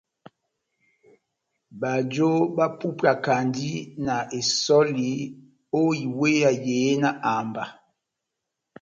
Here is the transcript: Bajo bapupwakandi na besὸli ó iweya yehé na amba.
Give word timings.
Bajo 1.81 2.31
bapupwakandi 2.57 3.69
na 4.05 4.15
besὸli 4.29 5.11
ó 5.79 5.81
iweya 6.03 6.51
yehé 6.65 6.91
na 7.03 7.09
amba. 7.35 7.63